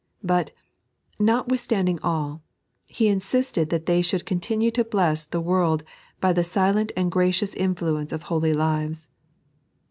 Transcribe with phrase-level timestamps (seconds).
[0.23, 0.49] But,
[1.19, 2.41] notwithstanding all.
[2.87, 5.83] He insisted that they should continue to bless the world
[6.19, 9.09] by the dlent and gracious influence of holy lives.